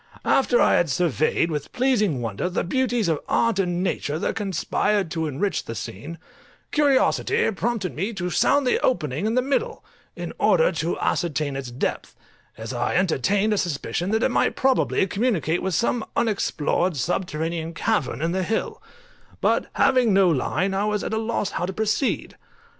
[0.25, 5.11] After I had surveyed with pleasing wonder the beauties of art and nature that conspired
[5.11, 6.17] to enrich the scene,
[6.71, 9.85] curiosity prompted me to sound the opening in the middle,
[10.15, 12.15] in order to ascertain its depth,
[12.57, 18.23] as I entertained a suspicion that it might probably communicate with some unexplored subterranean cavern
[18.23, 18.81] in the hill;
[19.39, 22.37] but having no line I was at a loss how to proceed.